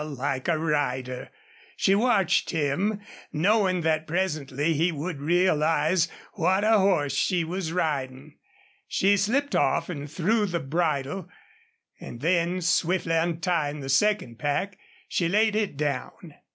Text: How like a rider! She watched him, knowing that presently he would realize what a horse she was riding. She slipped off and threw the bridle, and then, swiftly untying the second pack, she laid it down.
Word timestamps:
How 0.01 0.07
like 0.07 0.47
a 0.47 0.57
rider! 0.57 1.29
She 1.77 1.93
watched 1.93 2.49
him, 2.49 3.01
knowing 3.31 3.81
that 3.81 4.07
presently 4.07 4.73
he 4.73 4.91
would 4.91 5.19
realize 5.21 6.07
what 6.33 6.63
a 6.63 6.79
horse 6.79 7.13
she 7.13 7.43
was 7.43 7.71
riding. 7.71 8.39
She 8.87 9.15
slipped 9.15 9.55
off 9.55 9.89
and 9.91 10.09
threw 10.09 10.47
the 10.47 10.59
bridle, 10.59 11.29
and 11.99 12.19
then, 12.19 12.61
swiftly 12.61 13.13
untying 13.13 13.81
the 13.81 13.89
second 13.89 14.39
pack, 14.39 14.79
she 15.07 15.29
laid 15.29 15.55
it 15.55 15.77
down. 15.77 16.33